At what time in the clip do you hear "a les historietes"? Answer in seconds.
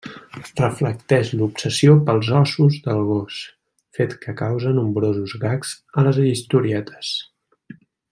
6.03-7.13